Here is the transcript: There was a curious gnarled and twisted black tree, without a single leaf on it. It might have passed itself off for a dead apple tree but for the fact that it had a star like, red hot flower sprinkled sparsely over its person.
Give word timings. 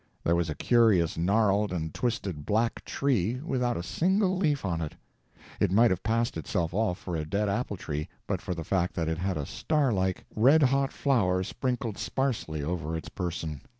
There 0.23 0.35
was 0.35 0.49
a 0.49 0.55
curious 0.55 1.15
gnarled 1.15 1.71
and 1.71 1.93
twisted 1.93 2.43
black 2.43 2.83
tree, 2.85 3.35
without 3.45 3.77
a 3.77 3.83
single 3.83 4.35
leaf 4.35 4.65
on 4.65 4.81
it. 4.81 4.95
It 5.59 5.71
might 5.71 5.91
have 5.91 6.01
passed 6.01 6.37
itself 6.37 6.73
off 6.73 6.97
for 6.97 7.15
a 7.15 7.23
dead 7.23 7.47
apple 7.47 7.77
tree 7.77 8.07
but 8.25 8.41
for 8.41 8.55
the 8.55 8.63
fact 8.63 8.95
that 8.95 9.07
it 9.07 9.19
had 9.19 9.37
a 9.37 9.45
star 9.45 9.93
like, 9.93 10.25
red 10.35 10.63
hot 10.63 10.91
flower 10.91 11.43
sprinkled 11.43 11.99
sparsely 11.99 12.63
over 12.63 12.97
its 12.97 13.09
person. 13.09 13.61